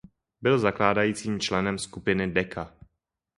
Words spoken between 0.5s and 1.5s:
zakládajícím